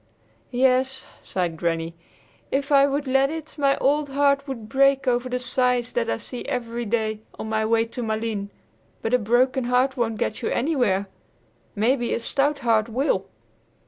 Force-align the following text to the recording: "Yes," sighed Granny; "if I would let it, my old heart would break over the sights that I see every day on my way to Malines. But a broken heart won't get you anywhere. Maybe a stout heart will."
"Yes," 0.49 1.05
sighed 1.21 1.57
Granny; 1.57 1.93
"if 2.49 2.71
I 2.71 2.87
would 2.87 3.05
let 3.05 3.29
it, 3.29 3.53
my 3.55 3.77
old 3.77 4.09
heart 4.09 4.47
would 4.47 4.67
break 4.67 5.07
over 5.07 5.29
the 5.29 5.37
sights 5.37 5.91
that 5.91 6.09
I 6.09 6.17
see 6.17 6.43
every 6.47 6.85
day 6.85 7.19
on 7.37 7.49
my 7.49 7.67
way 7.67 7.85
to 7.85 8.01
Malines. 8.01 8.49
But 9.03 9.13
a 9.13 9.19
broken 9.19 9.65
heart 9.65 9.97
won't 9.97 10.17
get 10.17 10.41
you 10.41 10.49
anywhere. 10.49 11.05
Maybe 11.75 12.15
a 12.15 12.19
stout 12.19 12.57
heart 12.65 12.89
will." 12.89 13.27